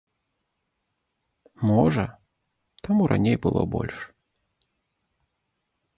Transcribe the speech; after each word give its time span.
Можа, 1.71 2.05
таму 2.87 3.01
раней 3.11 3.37
было 3.47 3.61
больш. 3.77 3.97